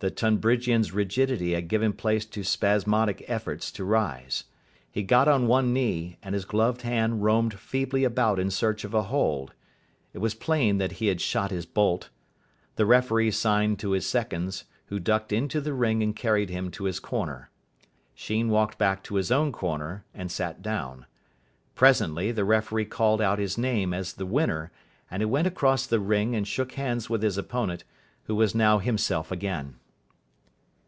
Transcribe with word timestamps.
The 0.00 0.12
Tonbridgian's 0.12 0.92
rigidity 0.92 1.54
had 1.54 1.66
given 1.66 1.92
place 1.92 2.24
to 2.26 2.44
spasmodic 2.44 3.24
efforts 3.26 3.72
to 3.72 3.84
rise. 3.84 4.44
He 4.88 5.02
got 5.02 5.26
on 5.26 5.48
one 5.48 5.72
knee, 5.72 6.18
and 6.22 6.36
his 6.36 6.44
gloved 6.44 6.82
hand 6.82 7.24
roamed 7.24 7.54
feebly 7.54 8.04
about 8.04 8.38
in 8.38 8.52
search 8.52 8.84
of 8.84 8.94
a 8.94 9.02
hold. 9.10 9.54
It 10.12 10.18
was 10.18 10.36
plain 10.36 10.78
that 10.78 10.92
he 11.02 11.08
had 11.08 11.20
shot 11.20 11.50
his 11.50 11.66
bolt. 11.66 12.10
The 12.76 12.86
referee 12.86 13.32
signed 13.32 13.80
to 13.80 13.90
his 13.90 14.06
seconds, 14.06 14.66
who 14.86 15.00
ducked 15.00 15.32
into 15.32 15.60
the 15.60 15.74
ring 15.74 16.00
and 16.00 16.14
carried 16.14 16.48
him 16.50 16.70
to 16.78 16.84
his 16.84 17.00
corner. 17.00 17.50
Sheen 18.14 18.50
walked 18.50 18.78
back 18.78 19.02
to 19.02 19.16
his 19.16 19.32
own 19.32 19.50
corner, 19.50 20.04
and 20.14 20.30
sat 20.30 20.62
down. 20.62 21.06
Presently 21.74 22.30
the 22.30 22.44
referee 22.44 22.84
called 22.84 23.20
out 23.20 23.40
his 23.40 23.58
name 23.58 23.92
as 23.92 24.12
the 24.12 24.26
winner, 24.26 24.70
and 25.10 25.22
he 25.22 25.26
went 25.26 25.48
across 25.48 25.86
the 25.88 25.98
ring 25.98 26.36
and 26.36 26.46
shook 26.46 26.74
hands 26.74 27.10
with 27.10 27.24
his 27.24 27.36
opponent, 27.36 27.82
who 28.26 28.36
was 28.36 28.54
now 28.54 28.78
himself 28.78 29.32
again. 29.32 29.74